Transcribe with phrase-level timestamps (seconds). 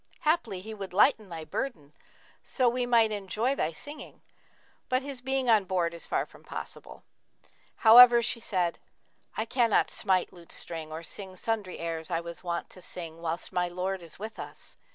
[0.21, 1.93] Haply he would lighten thy burthen,
[2.41, 4.23] so we might enjoy thy singing:
[4.89, 7.03] but his being on board is far from possible.'
[7.85, 8.79] However she said,
[9.37, 13.53] 'I cannot smite lute string or sing sundry airs I was wont to sing whilst
[13.53, 14.75] my lord is with us.'